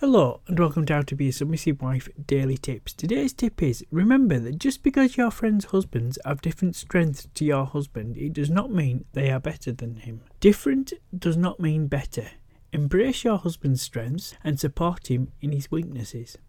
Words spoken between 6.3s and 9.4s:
different strengths to your husband, it does not mean they are